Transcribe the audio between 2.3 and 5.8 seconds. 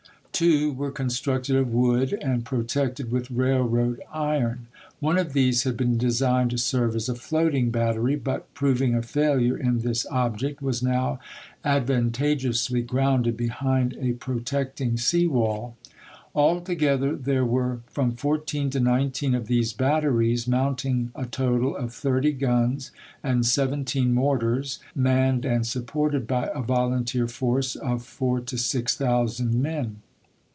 protected with railroad iron; one of these had